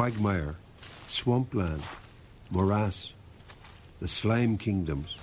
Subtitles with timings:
[0.00, 0.56] Quagmire,
[1.06, 1.82] swampland,
[2.50, 3.12] morass,
[4.00, 5.18] the slime kingdoms,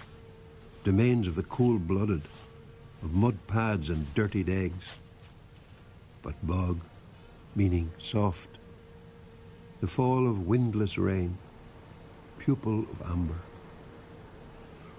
[0.84, 2.22] domains of the cool-blooded,
[3.02, 4.98] of mud pads and dirtied eggs.
[6.22, 6.80] But bog,
[7.56, 8.50] meaning soft,
[9.82, 11.40] the fall of windless rain,
[12.38, 13.42] pupil of amber.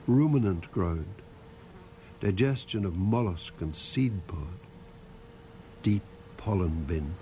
[0.09, 1.23] Ruminant ground,
[2.19, 4.59] digestion of mollusk and seed pod,
[5.85, 6.03] deep
[6.37, 7.15] pollen bin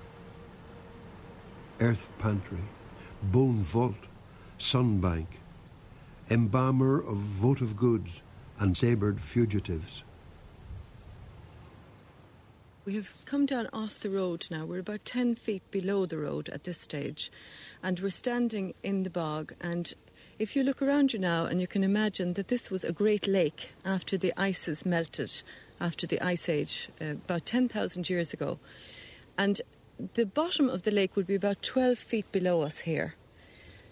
[1.80, 2.64] earth pantry,
[3.22, 3.94] bone vault,
[4.58, 5.26] sunbank,
[6.30, 8.22] embalmer of votive goods
[8.58, 10.02] and sabred fugitives.
[12.84, 14.64] We have come down off the road now.
[14.64, 17.32] We're about 10 feet below the road at this stage,
[17.82, 19.54] and we're standing in the bog.
[19.60, 19.92] And
[20.38, 23.26] if you look around you now, and you can imagine that this was a great
[23.26, 25.42] lake after the ices melted,
[25.80, 28.60] after the Ice Age, uh, about 10,000 years ago.
[29.36, 29.60] And
[30.14, 33.14] the bottom of the lake would be about 12 feet below us here.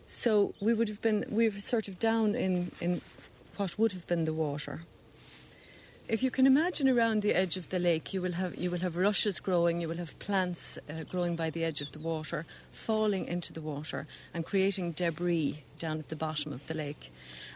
[0.07, 3.01] So we would have been, we were sort of down in, in
[3.57, 4.83] what would have been the water.
[6.07, 8.81] If you can imagine around the edge of the lake, you will have, you will
[8.81, 12.45] have rushes growing, you will have plants uh, growing by the edge of the water,
[12.71, 17.11] falling into the water and creating debris down at the bottom of the lake.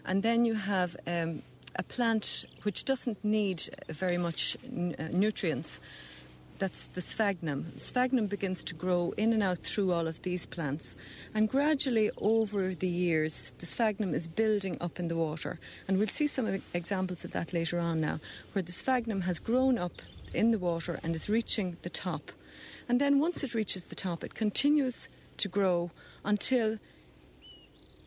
[0.06, 1.42] And then you have um,
[1.76, 5.78] a plant which doesn't need very much n- uh, nutrients
[6.58, 7.72] that's the sphagnum.
[7.76, 10.96] Sphagnum begins to grow in and out through all of these plants,
[11.34, 15.58] and gradually over the years, the sphagnum is building up in the water.
[15.86, 18.20] And we'll see some examples of that later on now,
[18.52, 20.02] where the sphagnum has grown up
[20.34, 22.32] in the water and is reaching the top.
[22.88, 25.08] And then once it reaches the top, it continues
[25.38, 25.90] to grow
[26.24, 26.78] until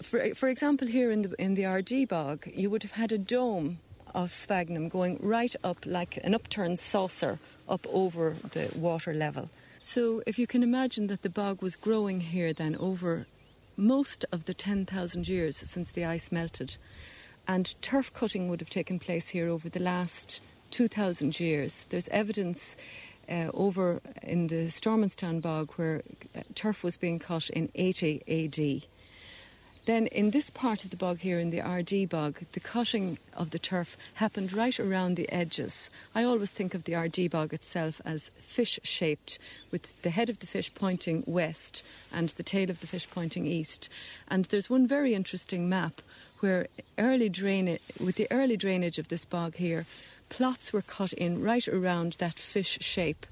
[0.01, 3.17] for, for example, here in the in the Ardee bog, you would have had a
[3.17, 3.79] dome
[4.13, 9.49] of sphagnum going right up like an upturned saucer up over the water level.
[9.79, 13.25] So if you can imagine that the bog was growing here then over
[13.77, 16.77] most of the 10,000 years since the ice melted,
[17.47, 20.41] and turf cutting would have taken place here over the last
[20.71, 21.87] 2,000 years.
[21.89, 22.75] There's evidence
[23.29, 26.03] uh, over in the Stormanstown bog where
[26.35, 28.87] uh, turf was being cut in 80 AD.
[29.91, 33.51] Then, in this part of the bog here, in the Ardee bog, the cutting of
[33.51, 35.89] the turf happened right around the edges.
[36.15, 39.37] I always think of the Ardee bog itself as fish shaped,
[39.69, 43.45] with the head of the fish pointing west and the tail of the fish pointing
[43.45, 43.89] east.
[44.29, 46.01] And there's one very interesting map
[46.39, 49.85] where early drainage, with the early drainage of this bog here,
[50.29, 53.25] plots were cut in right around that fish shape.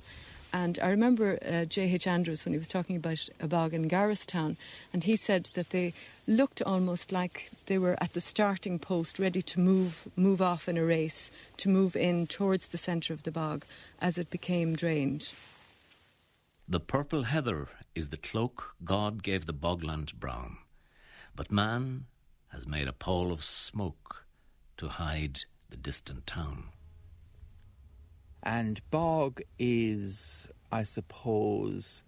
[0.51, 2.07] And I remember uh, J.H.
[2.07, 4.57] Andrews when he was talking about a bog in Garristown,
[4.91, 5.93] and he said that they
[6.27, 10.77] looked almost like they were at the starting post, ready to move move off in
[10.77, 13.63] a race, to move in towards the centre of the bog
[14.01, 15.31] as it became drained.
[16.67, 20.57] The purple heather is the cloak God gave the bogland brown,
[21.35, 22.05] but man
[22.49, 24.25] has made a pall of smoke
[24.77, 26.69] to hide the distant town.
[28.43, 32.03] And bog is, I suppose,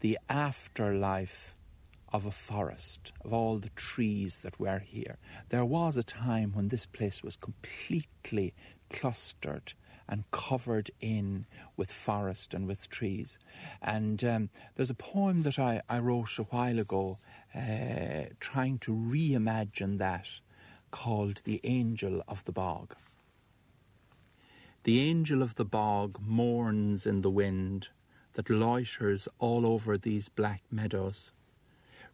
[0.00, 1.54] the afterlife
[2.12, 5.18] of a forest, of all the trees that were here.
[5.48, 8.54] There was a time when this place was completely
[8.90, 9.74] clustered
[10.08, 11.46] and covered in
[11.76, 13.38] with forest and with trees.
[13.82, 17.18] And um, there's a poem that I, I wrote a while ago
[17.54, 20.28] uh, trying to reimagine that
[20.90, 22.94] called The Angel of the Bog.
[24.86, 27.88] The angel of the bog mourns in the wind
[28.34, 31.32] that loiters all over these black meadows,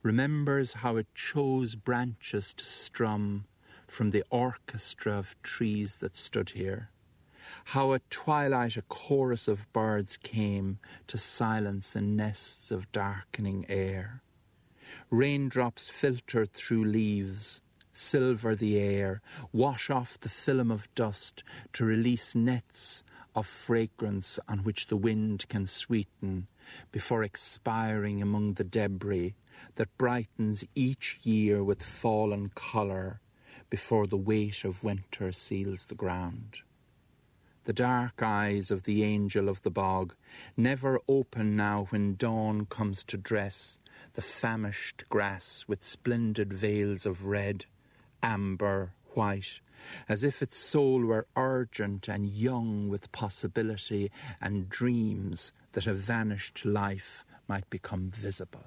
[0.03, 3.45] remembers how it chose branches to strum
[3.87, 6.89] from the orchestra of trees that stood here,
[7.77, 10.79] how at twilight a chorus of birds came
[11.09, 14.23] to silence in nests of darkening air.
[15.11, 17.61] Raindrops filtered through leaves,
[17.93, 19.21] silver the air,
[19.53, 21.43] wash off the film of dust
[21.73, 23.05] to release nets
[23.35, 26.47] of fragrance on which the wind can sweeten
[26.91, 29.35] before expiring among the debris
[29.77, 33.21] that brightens each year with fallen colour
[33.71, 36.59] before the weight of winter seals the ground.
[37.65, 40.15] The dark eyes of the angel of the bog
[40.56, 43.79] never open now when dawn comes to dress
[44.15, 47.67] the famished grass with splendid veils of red,
[48.23, 49.61] amber, white,
[50.09, 54.11] as if its soul were urgent and young with possibility
[54.41, 58.65] and dreams that a vanished life might become visible.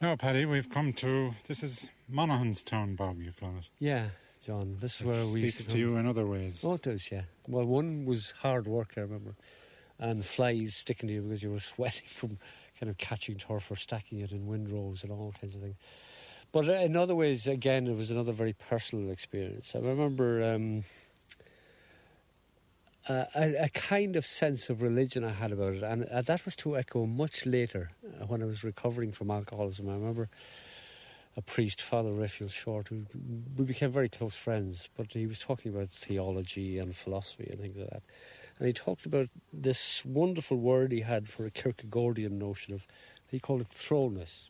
[0.00, 3.20] Now, Paddy, we've come to this is Monaghan's town, Bob.
[3.20, 3.68] You call it.
[3.80, 4.08] Yeah,
[4.46, 4.76] John.
[4.80, 6.60] This is where we used speaks to, to you in other ways.
[6.62, 7.22] Oh, it does, yeah.
[7.48, 9.34] Well, one was hard work, I remember,
[9.98, 12.38] and flies sticking to you because you were sweating from
[12.78, 15.76] kind of catching turf or stacking it in windrows and all kinds of things.
[16.52, 19.74] But uh, in other ways, again, it was another very personal experience.
[19.74, 20.84] I remember um,
[23.08, 26.56] a, a, kind of sense of religion I had about it, and uh, that was
[26.56, 29.88] to echo much later uh, when I was recovering from alcoholism.
[29.88, 30.28] I remember
[31.36, 33.06] a priest, Father Raphael Short, who
[33.56, 37.76] we became very close friends, but he was talking about theology and philosophy and things
[37.76, 38.02] like that.
[38.58, 42.82] And he talked about this wonderful word he had for a Kierkegaardian notion of,
[43.30, 44.48] he called it thrownness.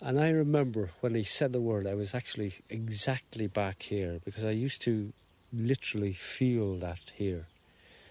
[0.00, 4.44] And I remember when he said the word, I was actually exactly back here because
[4.44, 5.12] I used to
[5.52, 7.46] literally feel that here.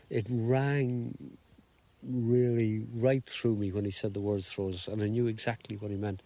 [0.09, 1.37] It rang
[2.03, 5.91] really right through me when he said the word throws, and I knew exactly what
[5.91, 6.21] he meant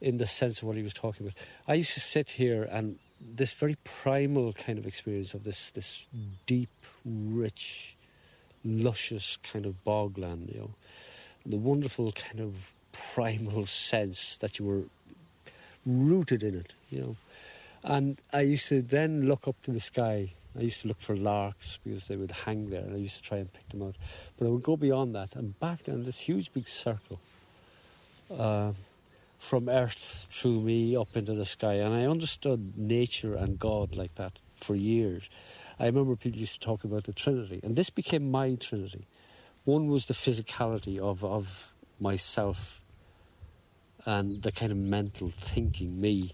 [0.00, 1.38] in the sense of what he was talking about.
[1.66, 6.04] I used to sit here and this very primal kind of experience of this this
[6.46, 6.70] deep,
[7.04, 7.96] rich,
[8.64, 10.74] luscious kind of bogland, you know,
[11.46, 12.74] the wonderful kind of
[13.12, 14.82] primal sense that you were
[15.84, 17.16] rooted in it, you know.
[17.82, 20.32] And I used to then look up to the sky.
[20.58, 23.22] I used to look for larks because they would hang there, and I used to
[23.22, 23.96] try and pick them out.
[24.38, 27.20] But I would go beyond that and back down this huge big circle.
[28.30, 28.72] Uh,
[29.44, 31.74] from earth through me up into the sky.
[31.74, 35.28] And I understood nature and God like that for years.
[35.78, 39.06] I remember people used to talk about the Trinity, and this became my Trinity.
[39.64, 42.80] One was the physicality of, of myself
[44.06, 46.32] and the kind of mental thinking, me.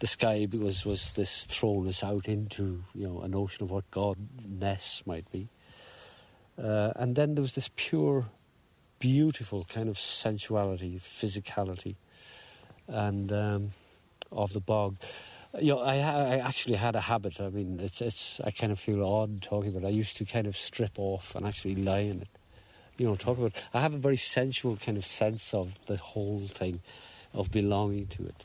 [0.00, 3.90] The sky was, was this thrown us out into, you know, a notion of what
[3.90, 5.48] Godness might be.
[6.60, 8.26] Uh, and then there was this pure,
[8.98, 11.94] beautiful kind of sensuality, physicality
[12.88, 13.68] and um,
[14.30, 14.96] of the bog.
[15.60, 17.40] You know, I, I actually had a habit.
[17.40, 18.40] I mean, it's it's.
[18.42, 19.84] I kind of feel odd talking about.
[19.84, 19.88] it.
[19.88, 22.28] I used to kind of strip off and actually lie in it.
[22.96, 23.62] You know, talk about.
[23.74, 26.80] I have a very sensual kind of sense of the whole thing,
[27.34, 28.44] of belonging to it,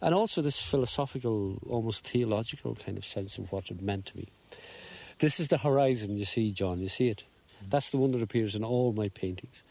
[0.00, 4.28] and also this philosophical, almost theological kind of sense of what it meant to me.
[5.18, 6.16] This is the horizon.
[6.16, 6.80] You see, John.
[6.80, 7.24] You see it.
[7.64, 7.70] Mm.
[7.70, 9.62] That's the one that appears in all my paintings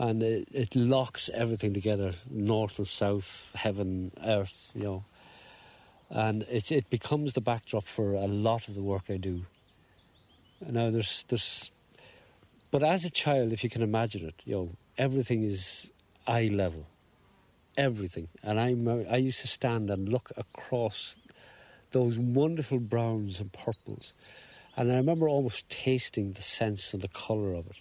[0.00, 5.04] and it, it locks everything together north and south heaven earth you know
[6.08, 9.44] and it, it becomes the backdrop for a lot of the work i do
[10.66, 11.70] now there's there's
[12.70, 15.86] but as a child if you can imagine it you know everything is
[16.26, 16.86] eye level
[17.86, 18.68] everything and i
[19.10, 21.16] i used to stand and look across
[21.92, 24.12] those wonderful browns and purples
[24.76, 27.80] and i remember almost tasting the sense and the colour of it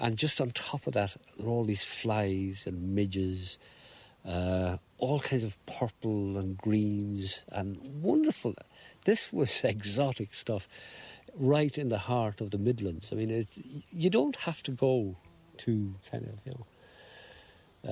[0.00, 3.58] and just on top of that, there all these flies and midges,
[4.26, 8.54] uh, all kinds of purple and greens and wonderful.
[9.04, 10.66] This was exotic stuff
[11.34, 13.10] right in the heart of the Midlands.
[13.12, 13.48] I mean, it,
[13.92, 15.16] you don't have to go
[15.58, 16.66] to kind of, you know,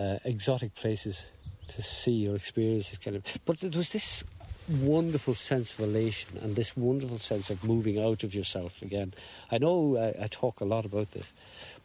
[0.01, 1.27] uh, exotic places
[1.69, 3.25] to see or experience this kind of.
[3.45, 4.25] But there was this
[4.69, 9.15] wonderful sense of elation and this wonderful sense of moving out of yourself again.
[9.51, 11.33] I know I, I talk a lot about this,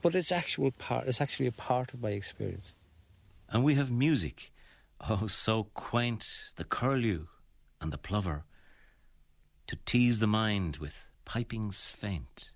[0.01, 1.07] but it's actual part.
[1.07, 2.73] It's actually a part of my experience.
[3.49, 4.51] And we have music,
[5.09, 7.27] oh so quaint, the curlew
[7.79, 8.43] and the plover,
[9.67, 12.49] to tease the mind with pipings faint.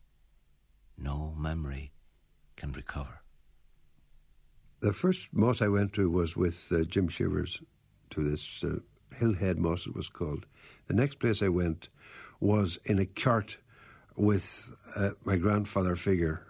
[0.98, 1.91] No memory
[2.55, 3.22] can recover.
[4.79, 7.62] The first moss I went to was with uh, Jim Shivers
[8.12, 8.77] to this uh,
[9.19, 10.46] Hillhead Moss, it was called.
[10.86, 11.89] The next place I went
[12.39, 13.57] was in a cart
[14.15, 16.46] with uh, my grandfather figure,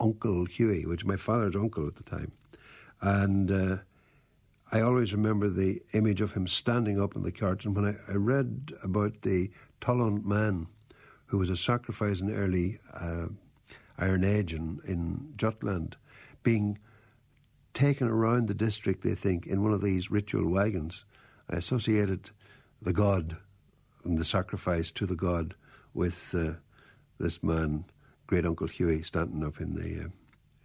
[0.00, 2.32] Uncle Huey, which my father's uncle at the time.
[3.00, 3.76] And uh,
[4.72, 7.64] I always remember the image of him standing up in the cart.
[7.64, 10.66] And when I, I read about the Tollund man,
[11.26, 13.26] who was a sacrifice in early uh,
[13.98, 15.96] Iron Age in, in Jutland,
[16.42, 16.78] being
[17.74, 21.04] taken around the district, they think, in one of these ritual wagons,
[21.50, 22.30] I associated
[22.80, 23.36] the god
[24.04, 25.54] and the sacrifice to the god
[25.92, 26.54] with uh,
[27.18, 27.84] this man,
[28.26, 30.08] great uncle Hughie, standing up in the uh,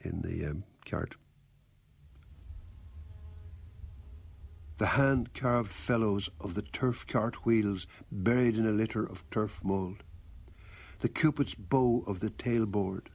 [0.02, 1.16] in the um, cart.
[4.78, 9.62] The hand carved felloes of the turf cart wheels buried in a litter of turf
[9.62, 10.04] mould,
[11.02, 13.08] the cupid's bow of the tailboard,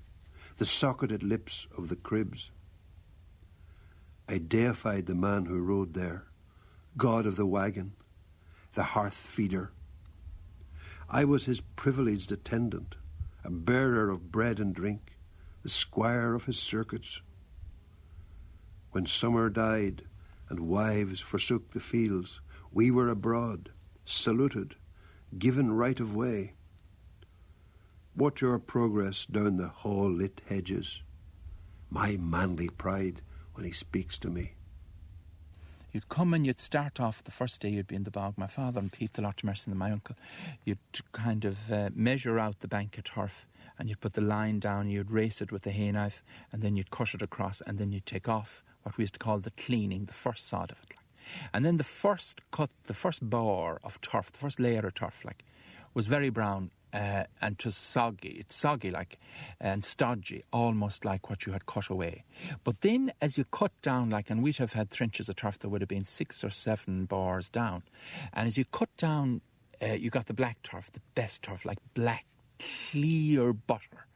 [0.59, 2.51] the socketed lips of the cribs.
[4.27, 6.25] I deified the man who rode there,
[6.97, 7.93] god of the wagon,
[8.73, 9.73] the hearth feeder.
[11.11, 12.95] I was his privileged attendant,
[13.45, 15.19] a bearer of bread and drink,
[15.63, 17.21] the squire of his circuits.
[18.93, 20.05] When summer died
[20.49, 22.41] and wives forsook the fields,
[22.73, 23.71] we were abroad,
[24.07, 24.77] saluted,
[25.39, 26.55] given right of way.
[28.17, 31.03] Watch your progress down the hall lit hedges,
[31.91, 33.21] my manly pride
[33.55, 34.53] when he speaks to me.
[35.93, 38.35] You'd come and you'd start off the first day you'd be in the bog.
[38.37, 40.17] My father and Pete, the Lord Mercy and my uncle,
[40.65, 40.79] you'd
[41.13, 43.47] kind of uh, measure out the bank of turf
[43.79, 46.77] and you'd put the line down, you'd race it with the hay knife, and then
[46.77, 49.51] you'd cut it across, and then you'd take off what we used to call the
[49.53, 50.95] cleaning, the first sod of it.
[50.97, 51.07] Like.
[51.53, 55.25] And then the first cut, the first bar of turf, the first layer of turf,
[55.25, 55.45] like,
[55.93, 58.37] was very brown, uh, and was soggy.
[58.39, 59.19] It's soggy like
[59.61, 62.25] and stodgy, almost like what you had cut away.
[62.63, 65.69] But then, as you cut down, like, and we'd have had trenches of turf that
[65.69, 67.83] would have been six or seven bars down,
[68.33, 69.41] and as you cut down,
[69.83, 72.25] uh, you got the black turf, the best turf, like black,
[72.59, 74.07] clear butter,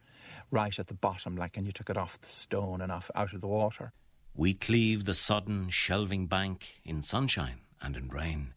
[0.49, 3.33] right at the bottom, like, and you took it off the stone and off out
[3.33, 3.91] of the water.
[4.33, 8.53] We cleave the sodden, shelving bank in sunshine and in rain,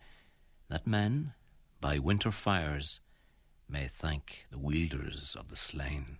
[0.68, 1.34] that men,
[1.80, 3.00] by winter fires,
[3.72, 6.18] may thank the wielders of the slane.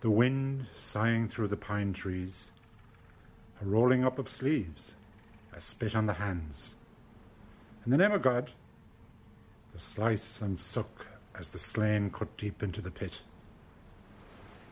[0.00, 2.50] The wind sighing through the pine trees,
[3.62, 4.96] a rolling up of sleeves,
[5.54, 6.74] a spit on the hands.
[7.84, 8.50] In the name of God,
[9.72, 11.06] the slice and suck
[11.38, 13.22] as the slane cut deep into the pit.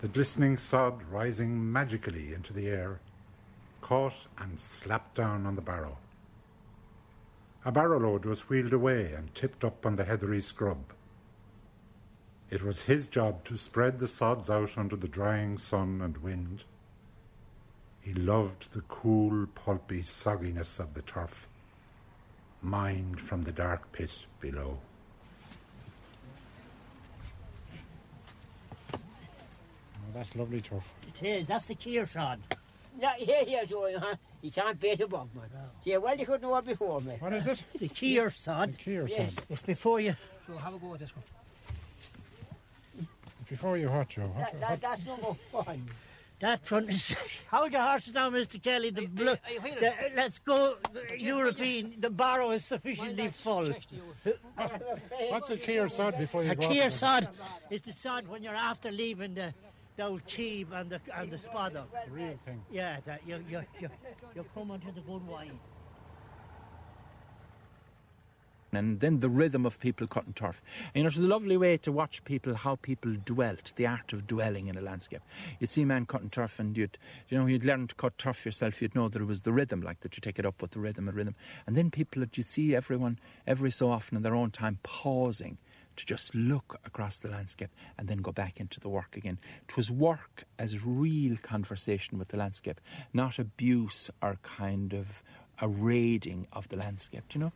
[0.00, 2.98] The glistening sod rising magically into the air,
[3.82, 5.98] caught and slapped down on the barrow.
[7.64, 10.92] A barrow load was wheeled away and tipped up on the heathery scrub.
[12.50, 16.64] It was his job to spread the sods out under the drying sun and wind.
[18.00, 21.46] He loved the cool, pulpy sogginess of the turf,
[22.62, 24.78] mined from the dark pit below.
[28.94, 28.98] Oh,
[30.14, 30.90] that's lovely turf.
[31.06, 32.40] It is, that's the Keir sod.
[32.98, 34.14] Yeah, yeah, yeah, Joey, huh?
[34.42, 35.46] You can't beat a bug, man.
[35.84, 37.14] Yeah, well, you couldn't know it before, me.
[37.18, 37.64] What is it?
[37.78, 38.72] The Keir sod.
[38.72, 39.34] The Keir Yes.
[39.34, 39.44] sod.
[39.50, 40.14] It's before you.
[40.46, 41.24] So have a go at this one.
[43.48, 44.30] Before you hot, Joe.
[44.36, 45.88] That, that, that's number one.
[46.40, 47.16] That front is.
[47.50, 48.62] Hold your horses now, Mr.
[48.62, 48.90] Kelly.
[48.90, 51.94] The blo- are you feeling the, let's go uh, the European.
[51.98, 53.72] The barrow is sufficiently full.
[55.30, 57.28] What's a Keir sod before you A go up Keir sod
[57.70, 59.52] is the sod when you're after leaving the,
[59.98, 61.84] the old cheap and the and the spadder.
[62.06, 62.62] The real thing.
[62.70, 63.88] Yeah, that you you you
[64.34, 65.58] you come onto the good wine.
[68.70, 70.60] and then the rhythm of people cutting turf.
[70.88, 73.86] And, you know, it was a lovely way to watch people, how people dwelt, the
[73.86, 75.22] art of dwelling in a landscape.
[75.58, 76.98] You'd see a man cutting turf and you'd,
[77.30, 79.80] you know, you'd learn to cut turf yourself, you'd know that it was the rhythm,
[79.80, 81.34] like that you take it up with the rhythm and rhythm.
[81.66, 85.56] And then people, that you'd see everyone, every so often in their own time, pausing
[85.98, 89.38] to just look across the landscape and then go back into the work again.
[89.68, 92.80] It was work as real conversation with the landscape,
[93.12, 95.22] not abuse or kind of
[95.60, 97.52] a raiding of the landscape, do you know?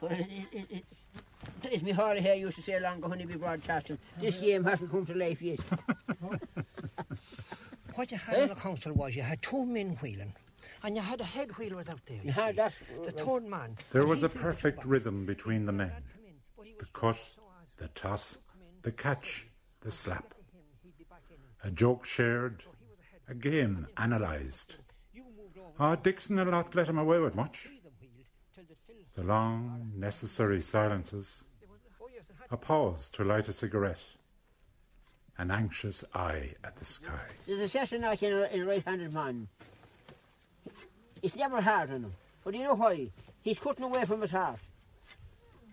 [0.00, 0.84] But it, it, it, it,
[1.64, 3.98] it's Micheál O'Hehir used to say long ago when he be broadcasting.
[4.18, 5.60] This game hasn't come to life yet.
[7.94, 8.58] What you had in the eh?
[8.58, 10.32] council was you had two men wheeling,
[10.82, 12.16] and you had a head wheeler out there.
[12.18, 13.76] You You had see, that- the third man.
[13.92, 15.90] There was a perfect rhythm between the men.
[15.90, 17.18] Come in, but he The cut,
[17.76, 18.38] the toss,
[18.80, 19.46] the catch,
[19.82, 20.32] the slap.
[21.62, 22.64] A joke shared,
[23.28, 24.78] a game analysed.
[25.78, 27.68] Ah, Dixon a lot let him away with much.
[29.12, 31.44] The long, necessary silences.
[32.50, 34.02] A pause to light a cigarette.
[35.36, 37.26] An anxious eye at the sky.
[37.46, 39.48] There's a certain like in a, a right-handed man.
[41.20, 42.12] It's never hard on him.
[42.42, 43.10] But you know why?
[43.42, 44.60] He's cutting away from his heart.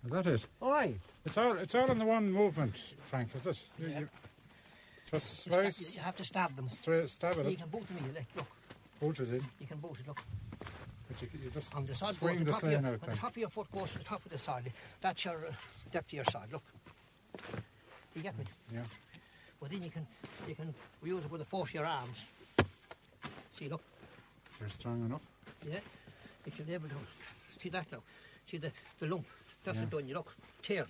[0.05, 0.45] Is that it?
[0.59, 0.93] Why?
[1.25, 2.75] It's all, it's all in the one movement,
[3.05, 3.59] Frank, is it?
[3.79, 4.09] You, you
[5.11, 6.69] just slice, You have to stab them.
[6.69, 7.59] stra- stab So at you it.
[7.59, 8.45] can boot me, like, look.
[8.99, 9.43] Bolt it in.
[9.59, 10.21] You can bolt it, look.
[11.07, 13.31] But you, you just On the side, swing the top of your, out the top
[13.31, 14.71] of your foot goes to the top of the side.
[15.01, 15.51] That's your uh,
[15.91, 16.63] depth of your side, look.
[18.15, 18.45] You get me?
[18.73, 18.81] Yeah.
[19.61, 20.05] But then you can
[20.47, 20.73] you can
[21.03, 22.25] use it with the force of your arms.
[23.51, 23.81] See, look.
[24.59, 25.21] You're strong enough.
[25.67, 25.79] Yeah.
[26.45, 26.95] If you're able to
[27.59, 27.99] see that now.
[28.45, 29.25] See the, the lump.
[29.63, 29.83] That's Yeah.
[29.83, 30.07] what done.
[30.07, 30.35] You look.
[30.61, 30.87] Tear.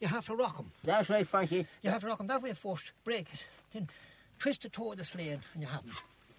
[0.00, 0.72] You have to rock 'em.
[0.84, 1.66] That's right, Frankie.
[1.82, 2.92] You have to rock 'em that way first.
[3.04, 3.46] Break it.
[3.70, 3.88] Then
[4.38, 5.84] twist the toe of the sling and you have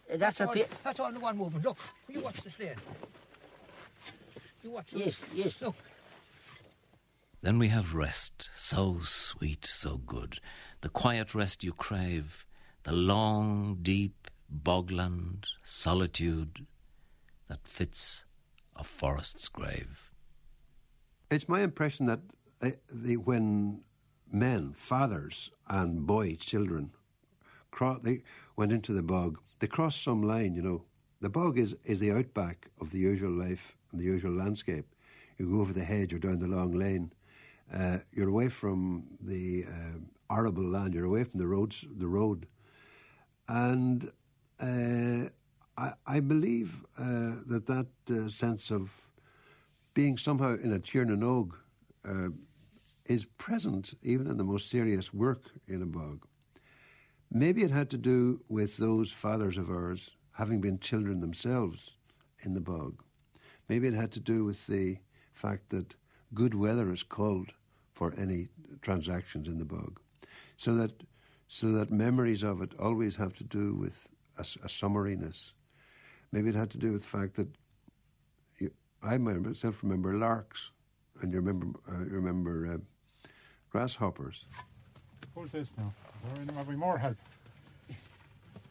[0.09, 0.71] Uh, That's a all, bit.
[0.83, 1.65] That's all in the one movement.
[1.65, 1.77] Look.
[2.07, 2.77] You watch the sling.
[4.63, 5.61] You watch the Yes, yes.
[5.61, 5.75] Look.
[7.41, 10.39] Then we have rest, so sweet, so good.
[10.81, 12.45] The quiet rest you crave,
[12.83, 16.65] the long, deep bogland solitude
[17.47, 18.23] that fits
[18.75, 20.06] a forest's grave.
[21.29, 22.21] It's my impression that
[22.89, 23.81] the, when
[24.31, 26.91] men, fathers, and boy children
[27.71, 28.23] cro- they
[28.55, 30.83] went into the bog, they crossed some line, you know.
[31.19, 34.85] The bog is, is the outback of the usual life and the usual landscape.
[35.37, 37.11] You go over the hedge or down the long lane.
[37.73, 40.93] Uh, you're away from the uh, arable land.
[40.93, 42.47] You're away from the roads, the road,
[43.49, 44.09] and
[44.61, 45.29] uh,
[45.77, 49.06] I, I believe that that sense of
[49.97, 51.53] being somehow in a Tír na nÓg
[52.07, 52.29] uh,
[53.07, 56.27] is present even in the most serious work in a bog.
[57.31, 61.97] Maybe it had to do with those fathers of ours having been children themselves
[62.43, 63.01] in the bog.
[63.69, 64.99] Maybe it had to do with the
[65.33, 65.95] fact that
[66.35, 67.51] good weather is called
[67.93, 68.49] for any
[68.83, 69.99] transactions in the bog,
[70.57, 70.91] so that
[71.47, 75.53] so that memories of it always have to do with a summariness.
[76.31, 77.47] Maybe it had to do with the fact that
[79.03, 80.71] I myself remember larks,
[81.21, 83.27] and you remember uh, you remember uh,
[83.69, 84.45] grasshoppers.
[85.35, 85.93] Who's this now?
[86.39, 87.17] Is there have we more help?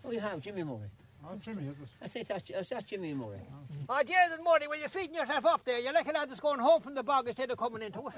[0.04, 0.90] Oh, you have Jimmy Murray.
[1.24, 1.88] Oh, Jimmy, is it?
[2.00, 3.40] I think that's, is that Jimmy Murray.
[3.88, 5.80] Oh, dear and Murray, will you sweeten yourself up there?
[5.80, 8.14] You're like a lad that's going home from the bog instead of coming into it.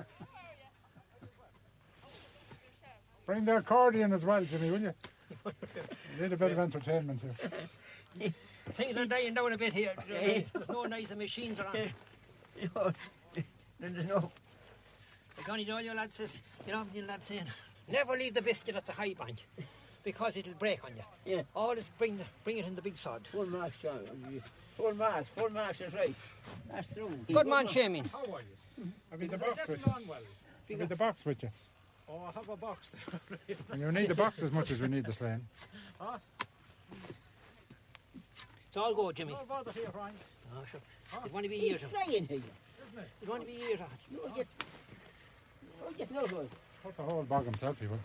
[3.25, 4.95] Bring the accordion as well, Jimmy, will you?
[5.45, 5.53] We
[6.23, 7.21] need a bit of entertainment
[8.19, 8.33] here.
[8.75, 9.93] Things are dying down a bit here.
[10.09, 11.91] There's no nice machines around.
[13.81, 14.31] Then there's no.
[15.45, 17.45] Connie, all your lads says, you know, your lads saying,
[17.91, 19.47] never leave the biscuit at the high bank
[20.03, 21.35] because it'll break on you.
[21.37, 21.43] Yeah.
[21.55, 23.27] Always bring the, bring it in the big sod.
[23.31, 24.01] Full marks, John.
[24.77, 26.15] Full marks, full marks is right.
[26.73, 27.11] That's true.
[27.33, 28.11] Good man, Shamin.
[28.11, 28.93] How are you?
[29.11, 29.93] Have you the box with you?
[29.93, 31.51] Have you the box with you?
[32.09, 32.91] Oh, I have a box.
[33.73, 35.41] And you need the box as much as we need the sling.
[38.69, 39.33] It's all good, Jimmy.
[39.33, 40.15] No bother here, Frank.
[40.55, 40.81] Oh, sure.
[41.25, 41.81] It won't be years.
[41.81, 42.41] He's flying here.
[43.23, 43.81] It won't be years.
[43.81, 44.13] of it.
[44.13, 44.47] You get.
[45.87, 46.49] Oh, yes, no good.
[46.85, 47.99] Put the whole bog himself, he will.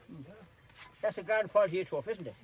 [1.02, 2.36] That's a grand part of your turf, isn't it?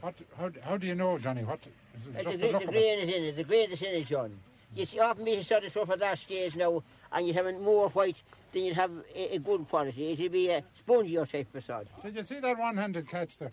[0.00, 1.42] What, how, how do you know, Johnny?
[1.42, 1.60] What
[1.94, 3.08] is it Uh, just the, the the grain it?
[3.08, 3.36] is in it.
[3.36, 4.38] The grain is in it, John.
[4.74, 6.82] You see, often me sort of stuff at that stage now,
[7.12, 10.12] and you have more white than you'd have a, a good quality.
[10.12, 11.88] It'll be a spongier type facade.
[12.04, 13.50] Did you see that one-handed catch there?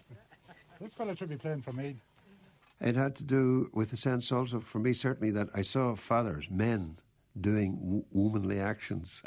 [0.81, 1.95] This fella should be playing for Meath.
[2.83, 6.49] It had to do with the sense also, for me, certainly, that I saw fathers,
[6.51, 6.97] men,
[7.39, 9.23] doing w- womanly actions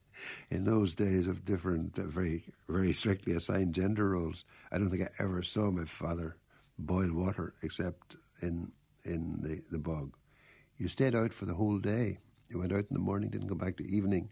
[0.50, 4.44] in those days of different, uh, very, very strictly assigned gender roles.
[4.70, 6.36] I don't think I ever saw my father
[6.78, 8.70] boil water except in
[9.04, 10.16] in the, the bog.
[10.78, 12.18] You stayed out for the whole day.
[12.48, 14.30] You went out in the morning, didn't go back to evening.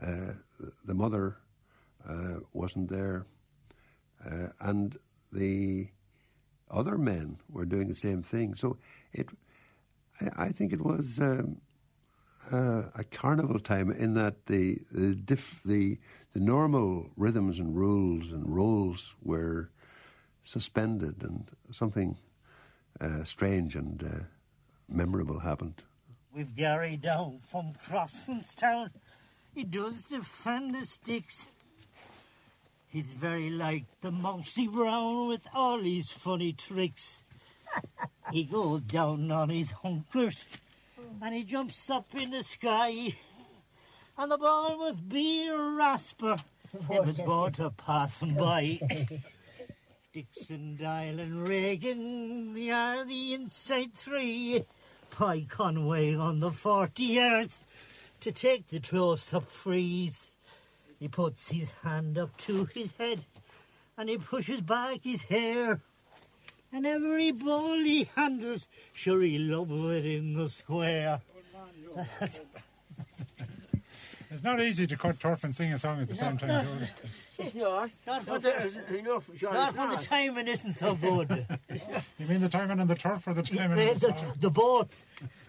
[0.00, 0.32] Uh,
[0.86, 1.36] the mother
[2.08, 3.26] uh, wasn't there,
[4.24, 4.96] uh, and
[5.32, 5.88] the
[6.70, 8.54] other men were doing the same thing.
[8.54, 8.78] So
[9.12, 9.28] it,
[10.20, 11.60] I, I think it was um,
[12.52, 15.98] uh, a carnival time in that the the, diff, the
[16.32, 19.70] the normal rhythms and rules and roles were
[20.42, 22.16] suspended, and something
[23.00, 24.24] uh, strange and uh,
[24.88, 25.82] memorable happened.
[26.34, 28.90] We've Gary down from Crossenstown.
[29.54, 31.48] He does defend the sticks.
[32.90, 37.22] He's very like the Mousy Brown with all his funny tricks.
[38.32, 40.44] he goes down on his hunkers
[40.98, 41.04] oh.
[41.22, 43.14] and he jumps up in the sky.
[44.18, 46.36] And the ball must be a rasper
[46.90, 48.80] if it's born to pass by.
[50.12, 54.64] Dixon, Dial and Reagan, they are the inside three.
[55.10, 57.60] Pie Conway on the 40 yards
[58.18, 60.29] to take the close-up frees.
[61.00, 63.24] He puts his hand up to his head
[63.96, 65.80] and he pushes back his hair.
[66.72, 71.20] And every ball he handles, sure he loves it in the square.
[74.32, 76.64] It's not easy to cut turf and sing a song at the same time.
[76.64, 76.88] George.
[77.36, 77.90] It's not.
[78.06, 80.04] Not Not for the, the, enough, Sean, not it's when the not.
[80.04, 81.46] timing isn't so good.
[82.16, 84.32] You mean the timing on the turf or the the, timing on the the, song?
[84.38, 84.96] the both.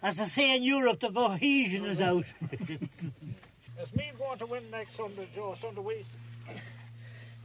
[0.02, 2.26] As I say in Europe, the cohesion is out.
[3.82, 6.06] Is me going to win next Sunday, Joe, Sunday week?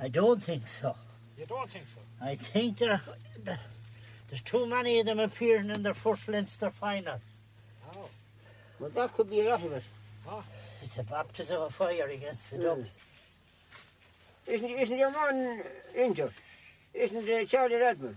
[0.01, 0.95] I don't think so.
[1.39, 2.01] You don't think so?
[2.25, 3.01] I think there,
[3.45, 3.61] there-
[4.29, 7.21] there's too many of them appearing in their first Leinster final.
[7.95, 8.09] Oh.
[8.81, 9.83] Well, that could be a lot of it.
[10.27, 10.41] Huh?
[10.83, 12.91] It's a baptism of fire against the Dubs.
[14.47, 15.63] Isn't, isn't your man
[15.97, 16.33] injured?
[16.93, 18.17] Isn't uh, Charlie Redmond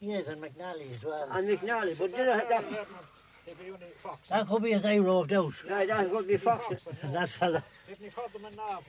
[0.00, 1.28] Yes, and McNally as well.
[1.30, 1.98] and McNally?
[1.98, 2.64] But did that, that,
[3.46, 4.28] If he only Fox.
[4.28, 5.52] That could be as I roved out.
[5.68, 6.84] no, that would be Fox.
[7.02, 7.62] That fella.
[7.88, 8.82] Didn't he caught them in Navan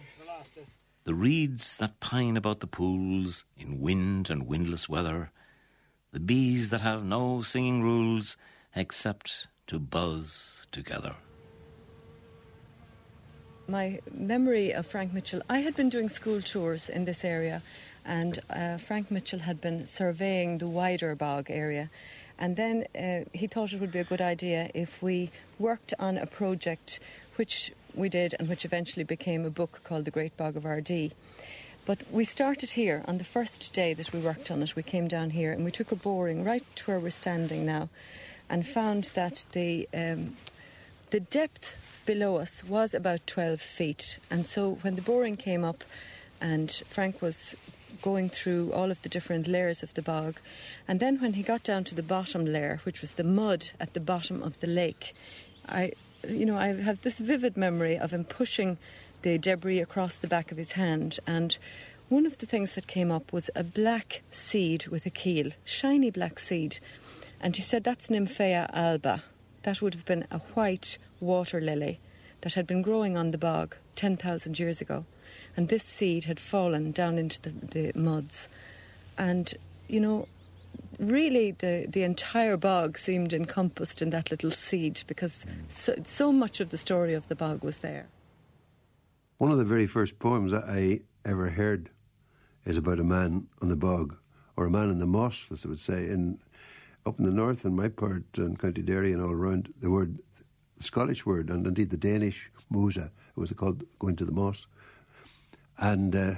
[0.55, 0.61] the?
[1.05, 5.31] The reeds that pine about the pools in wind and windless weather,
[6.11, 8.37] the bees that have no singing rules
[8.75, 11.15] except to buzz together.
[13.67, 17.61] My memory of Frank Mitchell, I had been doing school tours in this area,
[18.05, 21.89] and uh, Frank Mitchell had been surveying the wider bog area.
[22.39, 26.17] And then uh, he thought it would be a good idea if we worked on
[26.17, 27.00] a project
[27.36, 31.12] which we did and which eventually became a book called The Great Bog of Ardee.
[31.86, 34.76] But we started here on the first day that we worked on it.
[34.76, 37.89] We came down here and we took a boring right to where we're standing now
[38.50, 40.38] and found that the um,
[41.12, 44.17] the depth below us was about 12 feet.
[44.32, 45.84] And so when the boring came up
[46.41, 47.56] and Frank was
[48.01, 50.39] going through all of the different layers of the bog,
[50.88, 53.93] and then when he got down to the bottom layer, which was the mud at
[53.93, 55.13] the bottom of the lake,
[55.67, 55.93] I,
[56.27, 58.77] you know, I have this vivid memory of him pushing
[59.21, 61.58] the debris across the back of his hand and
[62.10, 66.12] one of the things that came up was a black seed with a keel, shiny
[66.12, 66.77] black seed.
[67.41, 69.23] And he said that's Nymphaea alba.
[69.63, 71.99] That would have been a white water lily
[72.41, 75.06] that had been growing on the bog 10,000 years ago.
[75.55, 78.49] And this seed had fallen down into the, the muds.
[79.17, 79.53] And,
[79.87, 80.27] you know,
[80.99, 86.59] really the, the entire bog seemed encompassed in that little seed because so, so much
[86.59, 88.07] of the story of the bog was there.
[89.37, 91.89] One of the very first poems that I ever heard
[92.65, 94.15] is about a man on the bog,
[94.55, 96.07] or a man in the moss, as they would say.
[96.07, 96.39] In
[97.05, 100.17] up in the north, in my part, in County Derry and all around, the word,
[100.77, 104.67] the Scottish word, and indeed the Danish musa, it was called going to the moss.
[105.77, 106.36] And uh,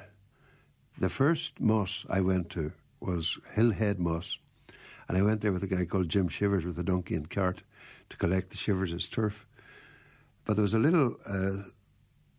[0.97, 4.39] the first moss I went to was Hillhead Moss,
[5.07, 7.63] and I went there with a guy called Jim Shivers with a donkey and cart
[8.09, 9.45] to collect the Shivers' turf.
[10.45, 11.69] But there was a little uh,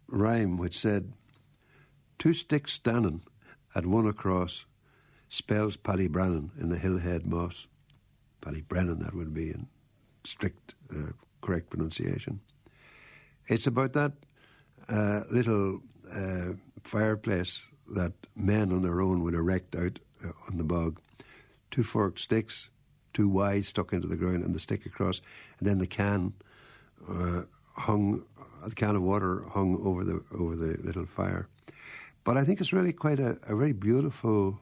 [0.09, 1.13] rhyme which said,
[2.19, 3.23] Two sticks standing
[3.75, 4.65] at one across
[5.29, 7.67] spells Paddy Brannan in the Hillhead Moss.
[8.41, 9.67] Paddy Brennan, that would be in
[10.25, 12.41] strict, uh, correct pronunciation.
[13.49, 14.13] It's about that
[14.89, 15.81] uh, little
[16.13, 21.01] uh, fireplace that men on their own would erect out uh, on the bog.
[21.71, 22.71] Two forked sticks,
[23.13, 25.21] two Y stuck into the ground, and the stick across,
[25.59, 26.33] and then the can
[27.09, 27.43] uh,
[27.77, 28.25] hung,
[28.65, 31.49] a can of water hung over the over the little fire.
[32.25, 34.59] But I think it's really quite a, a very beautiful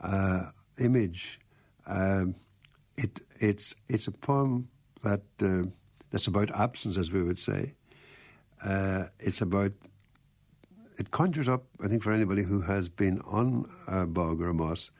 [0.00, 1.40] uh, image.
[1.86, 2.34] Um,
[2.96, 4.68] it it's it's a poem
[5.02, 5.64] that uh,
[6.10, 7.74] that's about absence, as we would say.
[8.64, 9.72] Uh, it's about
[10.96, 14.54] it conjures up, I think, for anybody who has been on a bog or a
[14.54, 14.90] moss,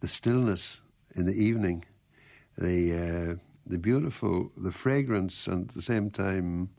[0.00, 0.80] the stillness
[1.14, 1.84] in the evening,
[2.56, 3.34] the uh,
[3.66, 6.70] the beautiful, the fragrance, and at the same time,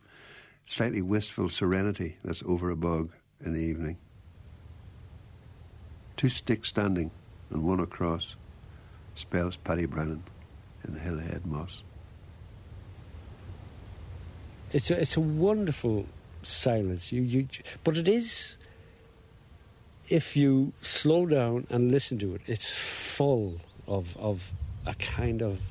[0.66, 3.12] slightly wistful serenity that's over a bog
[3.44, 3.98] in the evening.
[6.18, 7.12] Two sticks standing
[7.50, 8.36] and one across
[9.16, 10.24] spells Paddy Brennan
[10.86, 11.84] in the Hillhead Moss.
[14.74, 16.06] It's a, it's a wonderful
[16.44, 17.12] silence.
[17.12, 17.48] You, you,
[17.84, 18.58] but it is,
[20.12, 24.52] if you slow down and listen to it, it's full of, of
[24.86, 25.62] a kind of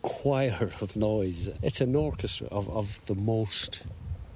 [0.00, 1.50] choir of noise.
[1.62, 3.82] It's an orchestra of, of the most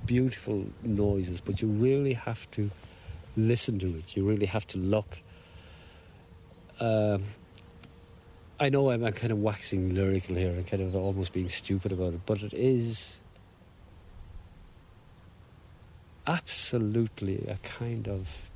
[0.04, 2.70] beautiful noises, but you really have to
[3.34, 4.14] listen to it.
[4.14, 5.22] You really have to look.
[6.78, 7.22] Um,
[8.60, 11.92] I know I'm, I'm kind of waxing lyrical here and kind of almost being stupid
[11.92, 13.18] about it, but it is
[16.26, 18.47] absolutely a kind of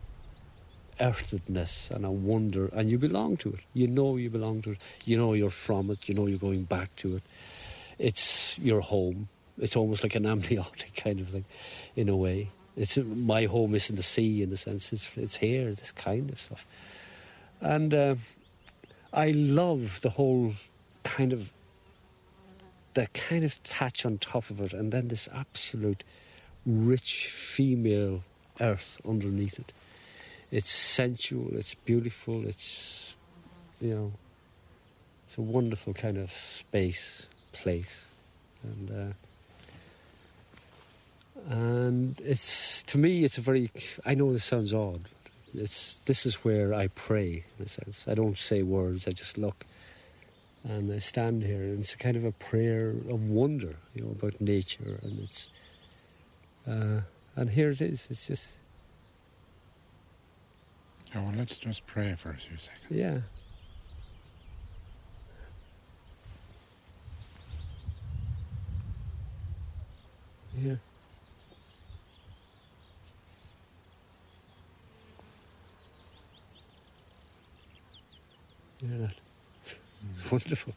[1.00, 3.60] earthedness and a wonder, and you belong to it.
[3.74, 4.78] You know you belong to it.
[5.04, 6.08] You know you're from it.
[6.08, 7.22] You know you're going back to it.
[7.98, 9.28] It's your home.
[9.58, 11.44] It's almost like an amniotic kind of thing,
[11.96, 12.50] in a way.
[12.76, 15.74] It's my home is in the sea in the sense it's it's here.
[15.74, 16.64] This kind of stuff,
[17.60, 18.14] and uh,
[19.12, 20.54] I love the whole
[21.04, 21.52] kind of
[22.94, 26.02] the kind of thatch on top of it, and then this absolute
[26.64, 28.24] rich female
[28.60, 29.72] earth underneath it.
[30.52, 33.14] It's sensual, it's beautiful, it's,
[33.80, 34.12] you know,
[35.26, 38.04] it's a wonderful kind of space, place.
[38.62, 39.14] And,
[41.48, 43.70] uh, and it's, to me, it's a very,
[44.04, 45.00] I know this sounds odd.
[45.54, 48.04] It's, this is where I pray, in a sense.
[48.06, 49.64] I don't say words, I just look
[50.64, 54.10] and I stand here, and it's a kind of a prayer of wonder, you know,
[54.10, 55.50] about nature, and it's,
[56.68, 57.00] uh,
[57.34, 58.06] and here it is.
[58.10, 58.48] It's just,
[61.14, 62.86] Oh, well, let's just pray for a few seconds.
[62.90, 63.18] yeah.
[70.54, 70.76] Yeah.
[78.80, 79.14] Yeah, that.
[80.16, 80.74] It's wonderful.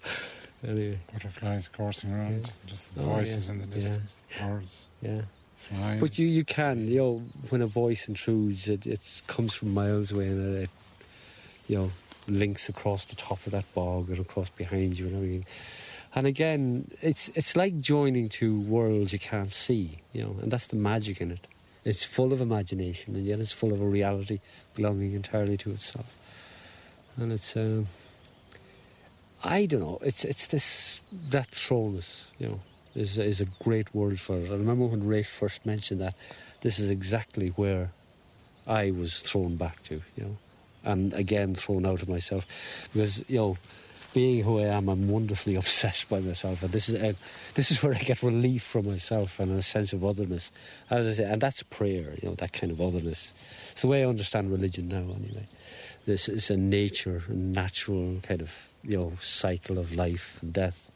[0.65, 0.99] Anyway.
[1.11, 2.51] Butterflies coursing around, Yeah.
[2.67, 3.51] just the Oh, voices yeah.
[3.53, 3.73] in the Yeah.
[3.73, 5.21] distance, birds Yeah.
[5.69, 5.99] Flying.
[5.99, 10.11] But you, you can, you know, when a voice intrudes, it, it comes from miles
[10.11, 10.69] away and it,
[11.67, 11.91] you know,
[12.27, 15.45] links across the top of that bog and across behind you and everything.
[16.13, 20.67] And again, it's it's like joining two worlds you can't see, you know, and that's
[20.67, 21.45] the magic in it.
[21.83, 24.39] It's full of imagination and yet it's full of a reality
[24.75, 26.17] belonging entirely to itself.
[27.17, 27.87] And it's, um,
[29.43, 32.59] I don't know, it's it's this, that throwness, you know,
[32.95, 34.49] is, is a great word for it.
[34.49, 36.15] I remember when Ray first mentioned that,
[36.61, 37.91] this is exactly where
[38.65, 40.37] I was thrown back to, you know,
[40.83, 42.47] and again thrown out of myself.
[42.93, 43.57] Because, you know,
[44.15, 47.13] being who I am, I'm wonderfully obsessed by myself, and this is uh,
[47.53, 50.51] this is where I get relief from myself and a sense of otherness.
[50.89, 53.33] As I say, and that's prayer, you know, that kind of otherness.
[53.73, 55.47] It's the way I understand religion now, anyway.
[56.05, 60.89] This is a nature, natural kind of you know cycle of life and death,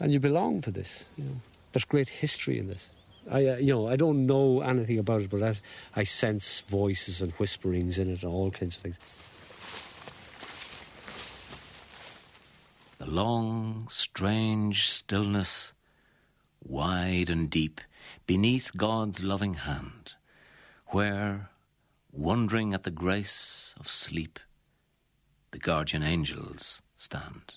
[0.00, 1.04] and you belong to this.
[1.16, 1.36] You know,
[1.72, 2.88] there's great history in this.
[3.30, 5.54] I, uh, you know, I don't know anything about it, but I,
[5.94, 8.98] I sense voices and whisperings in it and all kinds of things.
[12.98, 15.72] The long, strange stillness,
[16.62, 17.80] wide and deep,
[18.26, 20.14] beneath God's loving hand,
[20.88, 21.50] where,
[22.12, 24.38] wondering at the grace of sleep,
[25.52, 27.54] the guardian angels stand.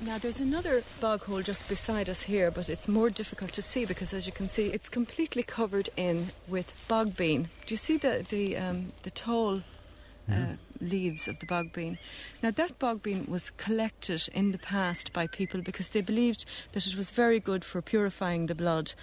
[0.00, 3.86] Now, there's another bog hole just beside us here, but it's more difficult to see
[3.86, 7.48] because, as you can see, it's completely covered in with bog bean.
[7.64, 9.62] Do you see the the um, the tall
[10.30, 11.98] uh, leaves of the bog bean?
[12.42, 16.86] Now, that bog bean was collected in the past by people because they believed that
[16.86, 18.94] it was very good for purifying the blood,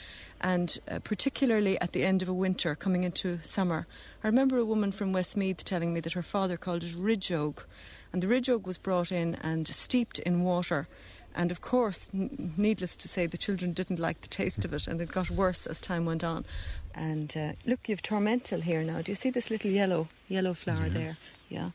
[0.42, 3.88] and uh, particularly at the end of a winter coming into summer.
[4.24, 7.68] I remember a woman from Westmeath telling me that her father called it ridge oak,
[8.14, 10.88] and the ridge oak was brought in and steeped in water.
[11.34, 14.88] And of course, n- needless to say, the children didn't like the taste of it,
[14.88, 16.46] and it got worse as time went on.
[16.94, 19.02] And uh, look, you've tormentil here now.
[19.02, 21.16] Do you see this little yellow yellow flower there?
[21.50, 21.72] Yeah,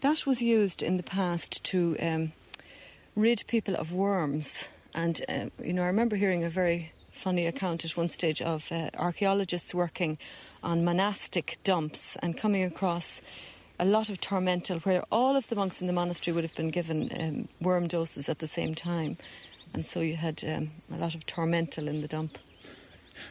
[0.00, 2.32] that was used in the past to um,
[3.14, 4.68] rid people of worms.
[4.92, 8.70] And uh, you know, I remember hearing a very funny account at one stage of
[8.70, 10.18] uh, archaeologists working
[10.62, 13.22] on monastic dumps and coming across
[13.78, 16.70] a lot of tormentil where all of the monks in the monastery would have been
[16.70, 19.16] given um, worm doses at the same time.
[19.74, 22.38] And so you had um, a lot of tormentil in the dump.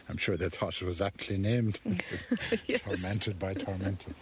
[0.08, 1.80] I'm sure they thought it was aptly named.
[2.66, 2.80] Yes.
[2.82, 4.14] Tormented by tormentil.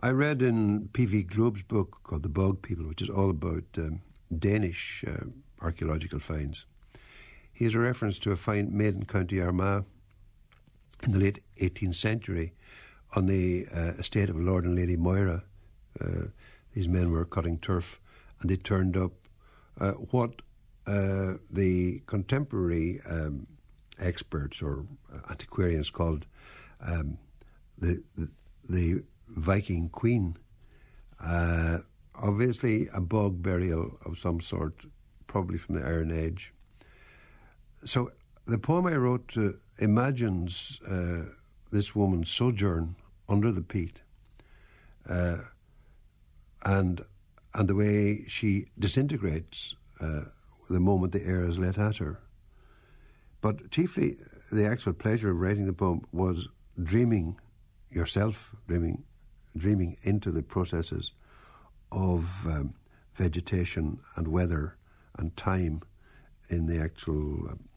[0.00, 1.22] I read in P.V.
[1.24, 4.00] Glob's book called The Bog People, which is all about um,
[4.36, 5.26] Danish uh,
[5.60, 6.66] archaeological finds.
[7.52, 9.84] He has a reference to a find made in County Armagh
[11.04, 12.52] in the late 18th century
[13.14, 15.44] on the uh, estate of Lord and Lady Moira.
[16.00, 16.26] Uh,
[16.74, 18.00] these men were cutting turf
[18.40, 19.12] and they turned up
[19.80, 20.42] uh, what
[20.86, 23.46] uh, the contemporary um,
[23.98, 24.84] experts or
[25.30, 26.26] antiquarians called
[26.80, 27.18] um,
[27.78, 28.30] the, the,
[28.68, 30.36] the Viking Queen.
[31.20, 31.78] Uh,
[32.14, 34.86] obviously, a bog burial of some sort,
[35.26, 36.52] probably from the Iron Age.
[37.84, 38.12] So,
[38.46, 41.22] the poem I wrote uh, imagines uh,
[41.70, 42.96] this woman's sojourn
[43.28, 44.02] under the peat
[45.08, 45.38] uh,
[46.64, 47.04] and,
[47.54, 50.22] and the way she disintegrates uh,
[50.70, 52.20] the moment the air is let at her.
[53.40, 54.18] But chiefly,
[54.50, 56.48] the actual pleasure of writing the poem was
[56.82, 57.38] dreaming
[57.90, 59.04] yourself, dreaming,
[59.56, 61.12] dreaming into the processes
[61.90, 62.74] of um,
[63.14, 64.76] vegetation and weather
[65.18, 65.82] and time
[66.48, 67.68] in the actual um,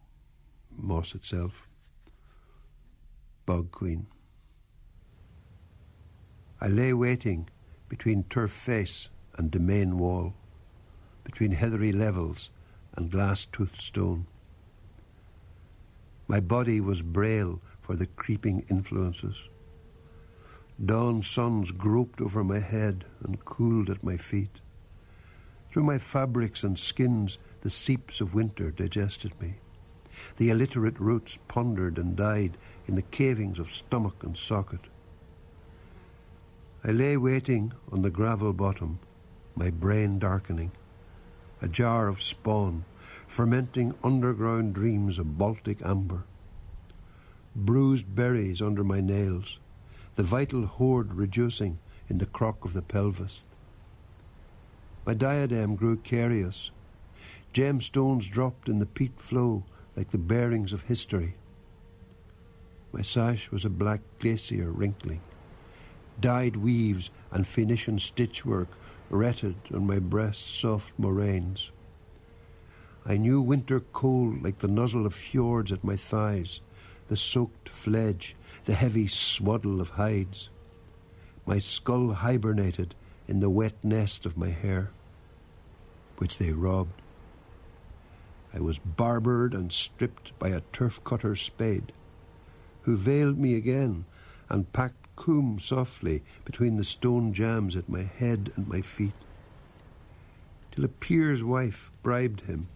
[0.71, 1.67] moss itself.
[3.45, 4.07] Bog Queen.
[6.65, 7.47] I lay waiting
[7.89, 10.33] between turf face and demesne wall,
[11.23, 12.49] between heathery levels
[12.95, 14.25] and glass toothed stone.
[16.27, 19.47] My body was braille for the creeping influences.
[20.83, 24.59] Dawn suns groped over my head and cooled at my feet.
[25.69, 29.57] Through my fabrics and skins, the seeps of winter digested me.
[30.37, 34.87] The illiterate roots pondered and died in the cavings of stomach and socket.
[36.87, 38.99] I lay waiting on the gravel bottom,
[39.55, 40.71] my brain darkening,
[41.59, 42.85] a jar of spawn,
[43.25, 46.25] fermenting underground dreams of Baltic amber.
[47.55, 49.57] Bruised berries under my nails,
[50.13, 53.41] the vital hoard reducing in the crock of the pelvis.
[55.07, 56.69] My diadem grew carious.
[57.51, 59.63] Gemstones dropped in the peat flow
[59.95, 61.33] like the bearings of history.
[62.91, 65.21] My sash was a black glacier wrinkling.
[66.19, 68.67] Dyed weaves and Phoenician stitchwork
[69.09, 71.71] retted on my breast's soft moraines.
[73.05, 76.61] I knew winter cold like the nuzzle of fjords at my thighs,
[77.07, 80.49] the soaked fledge, the heavy swaddle of hides.
[81.45, 82.95] My skull hibernated
[83.27, 84.91] in the wet nest of my hair,
[86.17, 87.01] which they robbed.
[88.53, 91.91] I was barbered and stripped by a turf cutter's spade,
[92.83, 94.05] who veiled me again
[94.49, 99.13] and packed coombe softly between the stone jambs at my head and my feet,
[100.71, 102.67] till a peer's wife bribed him.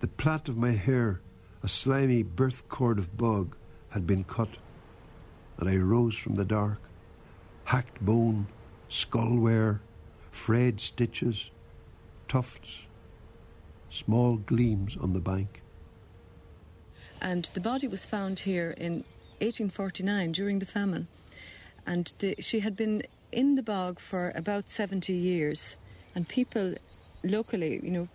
[0.00, 1.20] The plait of my hair,
[1.62, 3.56] a slimy birth cord of bog,
[3.90, 4.58] had been cut,
[5.58, 6.80] and I rose from the dark,
[7.64, 8.46] hacked bone,
[8.88, 9.80] skullware,
[10.30, 11.50] frayed stitches,
[12.28, 12.86] tufts,
[13.90, 15.62] small gleams on the bank.
[17.20, 19.04] And the body was found here in
[19.40, 21.08] 1849 during the famine.
[21.88, 25.78] And the, she had been in the bog for about 70 years.
[26.14, 26.74] And people
[27.24, 28.08] locally, you know,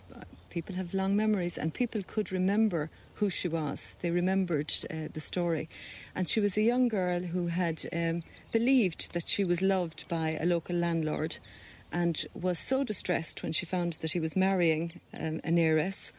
[0.52, 3.96] people have long memories, and people could remember who she was.
[4.02, 5.70] They remembered uh, the story.
[6.14, 10.38] And she was a young girl who had um, believed that she was loved by
[10.40, 11.38] a local landlord
[11.92, 16.14] and was so distressed when she found that he was marrying um, an heiress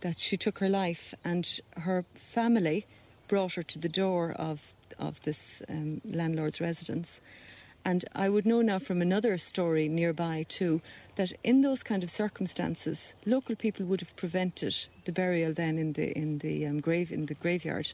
[0.00, 1.14] that she took her life.
[1.24, 2.86] And her family
[3.28, 7.20] brought her to the door of, of this um, landlord's residence.
[7.84, 10.82] And I would know now from another story nearby too
[11.16, 15.94] that in those kind of circumstances, local people would have prevented the burial then in
[15.94, 17.92] the in the um, grave in the graveyard,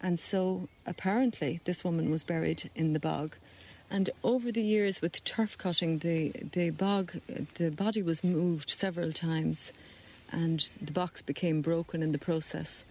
[0.00, 3.36] and so apparently this woman was buried in the bog.
[3.90, 7.12] And over the years, with turf cutting, the the bog
[7.54, 9.72] the body was moved several times,
[10.30, 12.84] and the box became broken in the process.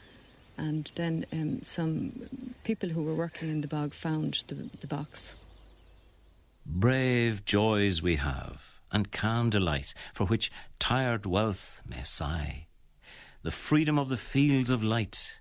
[0.58, 2.30] And then um, some
[2.64, 5.36] people who were working in the bog found the, the box.
[6.66, 12.68] Brave joys we have, and calm delight, for which tired wealth may sigh.
[13.42, 15.40] The freedom of the fields of light,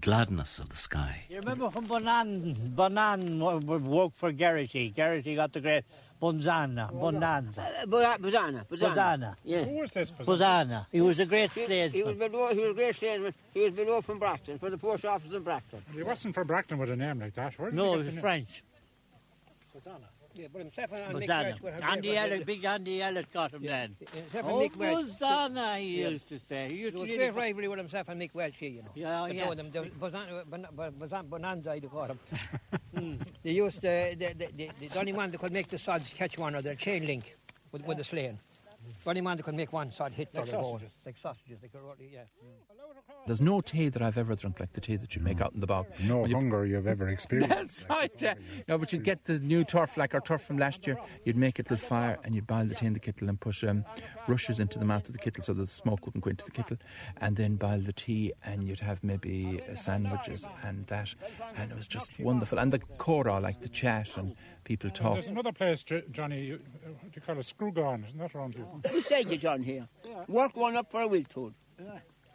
[0.00, 1.24] gladness of the sky.
[1.28, 3.38] You remember from Bonan, Bonan
[3.86, 4.90] worked for Garrity?
[4.90, 5.84] Garrity got the great
[6.22, 7.60] Bonzana, Bonanza.
[7.62, 8.66] Uh, Bozana, Bozana.
[8.66, 9.36] Bozana.
[9.44, 9.64] Yeah.
[9.64, 10.10] Who was this?
[10.10, 10.86] Bozana.
[10.90, 12.06] He was a great He, he statesman.
[12.06, 13.34] was below, he was a great statesman.
[13.52, 15.82] He was below from Brockton, for the post office in Brockton.
[15.94, 17.58] He wasn't from Brackton with a name like that.
[17.58, 18.20] Where did No, he he was the?
[18.20, 18.62] French.
[19.74, 19.80] Yeah,
[20.52, 21.78] but himself and Mick Welch were Bozana.
[21.80, 22.16] very Andy good.
[22.18, 23.96] Elliot, big Andy Elliot got him then.
[24.14, 25.06] Himself Oh, Mick Welch.
[25.06, 26.08] Bozana, he Yeah.
[26.08, 26.68] used to say.
[26.68, 28.82] He used There was to great really- rivalry with himself and Mick Welch here, you
[28.82, 28.90] know.
[28.94, 29.48] Yeah, The yeah.
[29.48, 30.66] two them, the Bozan- Bon-
[30.98, 32.18] Bon- Bonanza, you call him.
[32.94, 33.18] Mm.
[33.42, 36.38] They used the, the, the, the, the only one that could make the sods catch
[36.38, 37.36] one another, chain link
[37.72, 38.38] with, with the slane.
[39.02, 40.62] The only man that could make one sod hit Like other bone.
[40.64, 40.92] sausages.
[41.04, 41.58] Like sausages.
[41.60, 42.20] They could, really- yeah.
[43.26, 45.60] There's no tea that I've ever drunk like the tea that you make out in
[45.60, 45.86] the bog.
[46.02, 47.50] No When you- hunger you've ever experienced.
[47.86, 48.34] That's right, yeah.
[48.68, 50.98] No, but you'd get the new turf, like our turf from last year.
[51.24, 53.64] You'd make a little fire and you'd boil the tea in the kettle and put
[53.64, 53.84] um,
[54.28, 56.50] rushes into the mouth of the kettle so that the smoke wouldn't go into the
[56.50, 56.76] kettle.
[57.20, 61.14] And then boil the tea and you'd have maybe uh, sandwiches and that.
[61.56, 62.58] And it was just wonderful.
[62.58, 64.34] And the chora, like the chat and
[64.64, 65.14] people talk.
[65.14, 66.54] There's another place, Johnny, you,
[66.86, 68.66] uh, what do you call it, Screwgon, isn't that around here?
[68.82, 69.88] Beside you, John, here.
[70.28, 71.54] Work one up for a week, Wiltoad.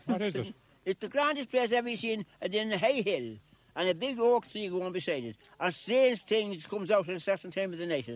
[0.06, 0.54] What is it?
[0.86, 3.36] It's the grandest place I've ever seen, and then a high hill,
[3.76, 5.36] and a big oak tree going beside it.
[5.60, 8.10] And strange things comes out at a certain time of the night.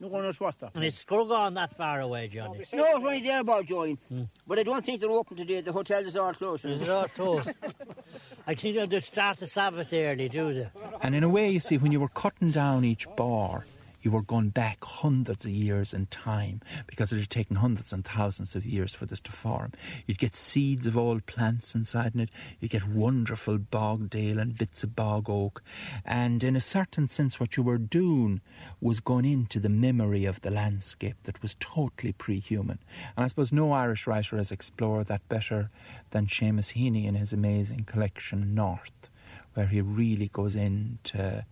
[0.00, 0.56] No one knows what.
[0.60, 0.70] That.
[0.74, 2.58] And it's Scruggon that far away, Johnny.
[2.72, 3.96] No, it's only there about join.
[4.08, 4.22] Hmm.
[4.46, 5.60] But I don't think they're open today.
[5.60, 6.64] The hotel is all closed.
[6.66, 7.50] Is it all closed?
[8.46, 10.68] I think they'll just start the Sabbath early, do they?
[11.02, 13.66] And in a way, you see, when you were cutting down each bar,
[14.00, 18.04] you were going back hundreds of years in time because it had taken hundreds and
[18.04, 19.72] thousands of years for this to form.
[20.06, 22.30] You'd get seeds of old plants inside in it,
[22.60, 25.62] you'd get wonderful bog deal and bits of bog oak,
[26.04, 28.40] and in a certain sense, what you were doing
[28.80, 32.78] was going into the memory of the landscape that was totally pre human.
[33.16, 35.70] And I suppose no Irish writer has explored that better
[36.10, 39.10] than Seamus Heaney in his amazing collection North,
[39.54, 41.44] where he really goes into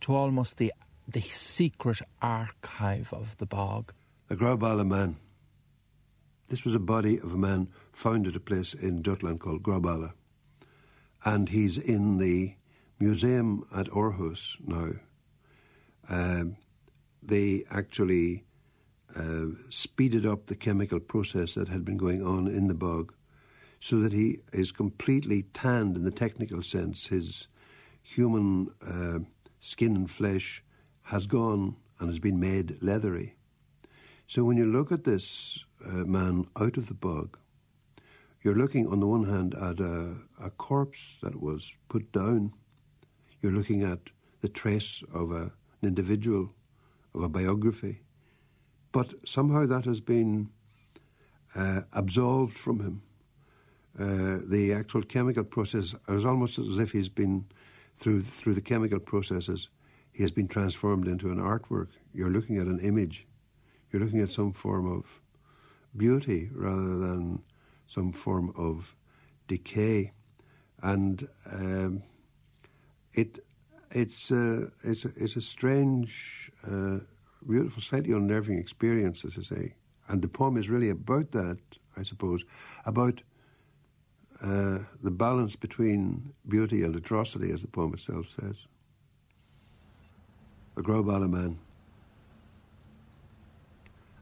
[0.00, 0.72] to almost the
[1.06, 3.92] the secret archive of the bog.
[4.28, 5.16] The Grauballe man.
[6.48, 10.12] This was a body of a man found at a place in Jutland called Grauballe.
[11.24, 12.54] And he's in the
[12.98, 14.92] museum at Aarhus now.
[16.08, 16.56] Um,
[17.22, 18.44] they actually
[19.14, 23.12] uh, speeded up the chemical process that had been going on in the bog
[23.80, 27.08] so that he is completely tanned in the technical sense.
[27.08, 27.48] His
[28.02, 29.20] human uh,
[29.58, 30.62] skin and flesh
[31.06, 33.36] has gone and has been made leathery.
[34.26, 37.38] So when you look at this uh, man out of the bog,
[38.42, 42.52] you're looking on the one hand at a, a, corpse that was put down.
[43.40, 44.00] You're looking at
[44.40, 46.52] the trace of a, an individual,
[47.14, 48.00] of a biography.
[48.90, 50.50] But somehow that has been
[51.54, 53.02] uh, absolved from him.
[53.98, 57.46] Uh, the actual chemical process is almost as if he's been
[57.96, 59.70] through through the chemical processes
[60.16, 61.88] he has been transformed into an artwork.
[62.14, 63.26] You're looking at an image.
[63.92, 65.20] You're looking at some form of
[65.94, 67.42] beauty rather than
[67.86, 68.96] some form of
[69.46, 70.12] decay.
[70.82, 72.02] And um,
[73.12, 73.44] it,
[73.90, 77.00] it's, a, it's, a, it's a strange, uh,
[77.46, 79.74] beautiful, slightly unnerving experience, as I say.
[80.08, 81.58] And the poem is really about that,
[81.94, 82.42] I suppose,
[82.86, 83.22] about
[84.42, 88.66] uh, the balance between beauty and atrocity, as the poem itself says
[90.76, 91.58] a Grauballe man.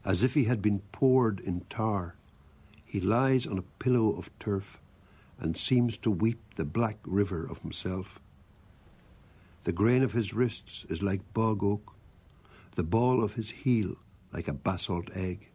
[0.05, 2.15] As if he had been poured in tar,
[2.85, 4.79] he lies on a pillow of turf
[5.37, 8.21] and seems to weep the black river of himself.
[9.63, 11.93] The grain of his wrists is like bog oak,
[12.75, 13.95] the ball of his heel
[14.31, 15.49] like a basalt egg.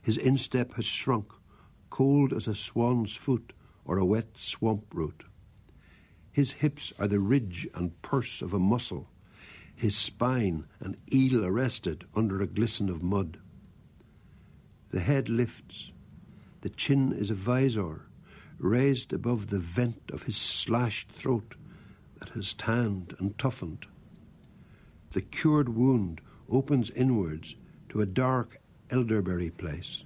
[0.00, 1.32] His instep has shrunk,
[1.90, 3.52] cold as a swan's foot
[3.84, 5.24] or a wet swamp root.
[6.30, 9.08] His hips are the ridge and purse of a muscle,
[9.76, 13.38] his spine an eel arrested under a glisten of mud.
[14.90, 15.92] The head lifts,
[16.62, 18.06] the chin is a visor,
[18.58, 21.54] raised above the vent of his slashed throat
[22.18, 23.86] that has tanned and toughened.
[25.12, 27.54] The cured wound opens inwards
[27.90, 28.58] to a dark
[28.90, 30.04] elderberry place.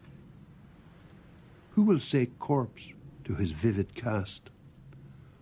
[1.72, 2.92] Who will say corpse
[3.24, 4.50] to his vivid cast?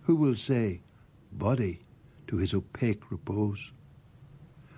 [0.03, 0.81] Who will say
[1.31, 1.81] body
[2.27, 3.71] to his opaque repose?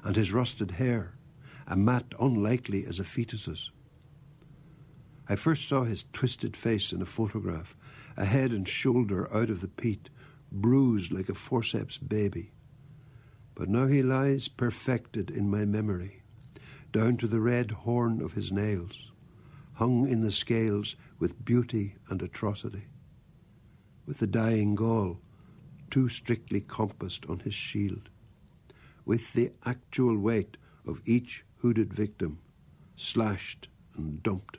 [0.04, 1.14] And his rusted hair,
[1.68, 3.72] a mat unlikely as a fetus's.
[5.30, 7.76] I first saw his twisted face in a photograph,
[8.18, 10.10] a head and shoulder out of the peat,
[10.52, 12.52] bruised like a forceps baby.
[13.56, 16.24] But now he lies perfected in my memory,
[16.92, 19.12] down to the red horn of his nails,
[19.74, 22.88] hung in the scales with beauty and atrocity,
[24.06, 25.20] with the dying Gaul
[25.90, 28.10] too strictly compassed on his shield
[29.06, 32.40] with the actual weight of each hooded victim
[32.96, 34.58] slashed and dumped.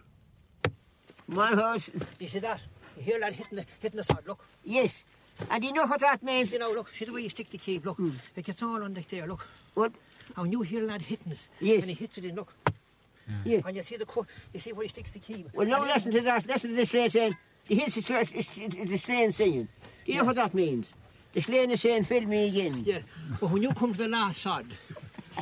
[1.28, 1.90] My horse.
[2.18, 2.62] You see that?
[2.97, 4.45] You hear that hitting the, hitting the sod, look.
[4.64, 5.05] Yes.
[5.51, 6.53] And you know what that means?
[6.53, 7.99] You know, look, see the way you stick the key, look.
[7.99, 8.14] Mm.
[8.36, 9.49] It gets all on there, look.
[9.74, 9.93] What?
[10.36, 11.49] And you hear that hitting it.
[11.61, 11.80] Yes.
[11.80, 12.53] When he hits it in, look.
[12.66, 13.57] Yeah.
[13.57, 13.61] yeah.
[13.64, 15.47] And you see the cut, you see where he sticks the key.
[15.55, 16.47] Well, no, listen to that.
[16.47, 17.36] Listen to this man saying.
[17.64, 19.53] He hits the church, it's, it's the slane saying.
[19.53, 20.18] Do you yeah.
[20.18, 20.93] know what that means?
[21.32, 22.82] The slane is saying, fill me again.
[22.84, 22.98] Yeah.
[23.40, 24.66] But when you come to the last sod,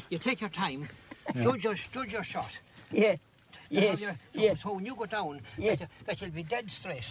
[0.08, 0.88] you take your time,
[1.34, 1.42] yeah.
[1.42, 2.60] judge, your, judge your shot.
[2.92, 3.16] Yeah.
[3.68, 4.00] Yes.
[4.00, 4.54] Your, yeah.
[4.54, 5.70] So when you go down, yeah.
[5.70, 7.08] that, you, that you'll be dead straight.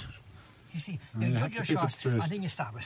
[0.73, 2.86] You see, you, you judge your shot and then you stab it.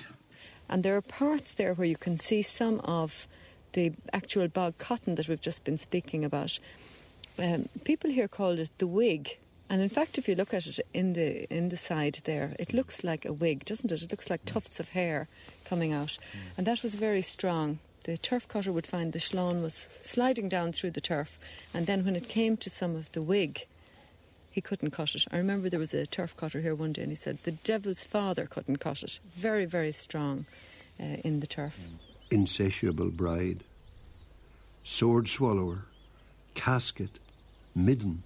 [0.69, 3.27] And there are parts there where you can see some of
[3.73, 6.57] the actual bog cotton that we've just been speaking about.
[7.37, 9.37] Um, people here called it the wig.
[9.69, 12.73] And in fact, if you look at it in the in the side there, it
[12.73, 14.03] looks like a wig, doesn't it?
[14.03, 15.27] It looks like tufts of hair
[15.65, 16.17] coming out,
[16.57, 20.71] and that was very strong the turf cutter would find the schlone was sliding down
[20.73, 21.39] through the turf,
[21.73, 23.65] and then when it came to some of the wig,
[24.51, 25.25] he couldn't cut it.
[25.31, 28.03] I remember there was a turf cutter here one day, and he said the devil's
[28.03, 29.19] father couldn't cut it.
[29.35, 30.45] Very, very strong
[30.99, 31.87] uh, in the turf.
[32.29, 33.63] Insatiable bride,
[34.83, 35.85] sword swallower,
[36.55, 37.19] casket,
[37.73, 38.23] midden,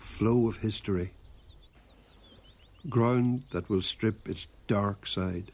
[0.00, 1.12] flow of history,
[2.88, 5.52] ground that will strip its dark side,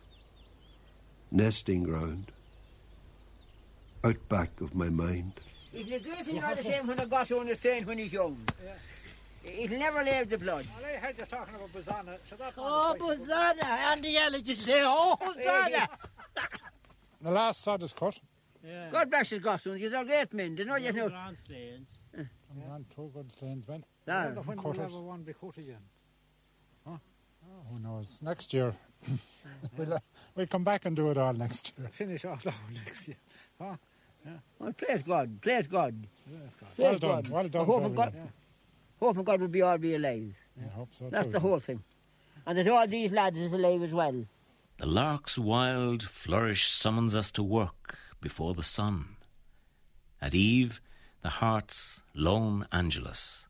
[1.30, 2.32] nesting ground
[4.04, 5.32] outback of my mind.
[5.72, 8.12] It's the great thing all the same when a got on the strain when he's
[8.12, 8.38] young.
[9.44, 10.66] It'll never leave the blood.
[10.76, 12.16] Well, I heard you talking about Bazana.
[12.28, 13.64] So that Oh, Buzzana!
[13.64, 15.88] And the yellow just say, oh, Buzzana!
[17.22, 18.20] The last sod is cut.
[18.64, 18.90] Yeah.
[18.92, 20.54] God bless his Gossoons, you're great men.
[20.54, 21.10] They know you know.
[22.56, 22.66] Grand slanes.
[22.66, 23.84] I'm on two good slanes, man.
[24.06, 24.14] No.
[24.14, 24.92] I wonder when we'll Cutters.
[24.94, 25.76] ever one be cut again.
[27.72, 28.18] Who knows?
[28.22, 28.74] Next year.
[29.78, 29.98] we'll, uh,
[30.34, 31.88] we'll come back and do it all next year.
[31.92, 33.16] Finish off that one next year.
[33.60, 33.76] Huh?
[34.58, 35.94] Well, praise God, praise God.
[36.28, 36.68] Yes, God.
[36.74, 37.28] Praise Well done, God.
[37.30, 38.32] well done I hope to in God, everyone.
[39.00, 40.34] hope in God will be all be alive.
[40.60, 41.32] I hope so That's too.
[41.32, 41.82] the whole thing.
[42.44, 44.24] And that all these lads is alive as well.
[44.78, 49.16] The lark's wild flourish summons us to work before the sun.
[50.20, 50.80] At eve,
[51.26, 53.46] the heart's lone Angelus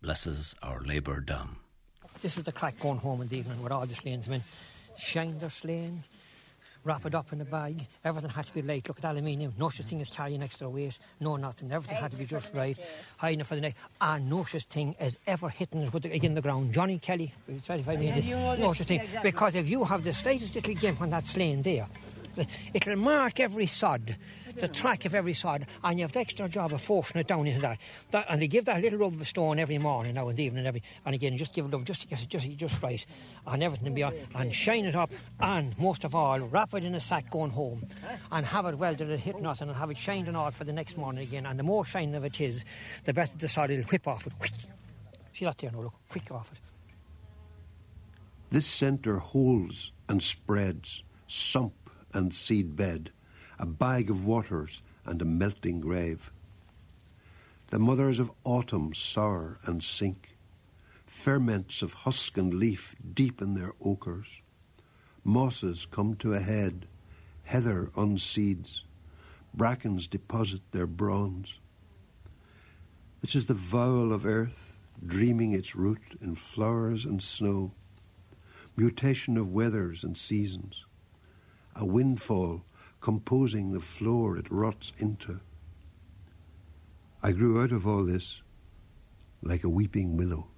[0.00, 1.56] blesses our labour done.
[2.22, 4.40] This is the crack going home in the evening with all the slayensmen.
[4.96, 6.02] Shine their slane,
[6.82, 7.86] wrap it up in a bag.
[8.06, 8.88] Everything had to be light.
[8.88, 9.52] Look at aluminium.
[9.58, 10.98] No such thing as carrying extra weight.
[11.20, 11.70] No nothing.
[11.70, 12.78] Everything had to be just right.
[13.18, 13.74] High enough for the night.
[14.00, 16.72] And no such thing as ever hitting it with the, in the ground.
[16.72, 17.34] Johnny Kelly,
[17.66, 18.26] 25 minutes.
[18.58, 19.02] No such thing.
[19.22, 21.86] Because if you have the slightest little gimp on that slane there,
[22.74, 24.16] it'll mark every sod,
[24.56, 27.46] the track of every sod, and you have the extra job of forcing it down
[27.46, 27.78] into that.
[28.10, 30.66] that and they give that little rub of a stone every morning, now and evening,
[30.66, 33.04] every and again, just give it up, just to get it just, just right,
[33.46, 35.10] and everything will be on, and shine it up,
[35.40, 37.84] and most of all, wrap it in a sack going home,
[38.32, 40.72] and have it welded, it hit nothing, and have it shined and all for the
[40.72, 41.46] next morning again.
[41.46, 42.64] And the more shining of it is,
[43.04, 44.32] the better the sod will whip off it.
[44.38, 44.52] Quick.
[45.32, 46.58] See that there, no look, quick off it.
[48.50, 51.72] This centre holds and spreads, sump
[52.12, 53.10] and seed bed,
[53.58, 56.32] a bag of waters and a melting grave.
[57.68, 60.36] The mothers of autumn sour and sink,
[61.06, 64.42] ferments of husk and leaf deepen their ochres.
[65.24, 66.86] Mosses come to a head,
[67.44, 68.84] heather unseeds,
[69.54, 71.58] brackens deposit their bronze.
[73.20, 74.72] This is the vowel of earth,
[75.04, 77.72] dreaming its root in flowers and snow
[78.76, 80.86] mutation of weathers and seasons,
[81.76, 82.62] a windfall
[83.00, 85.40] composing the floor it rots into.
[87.22, 88.42] I grew out of all this
[89.42, 90.48] like a weeping willow.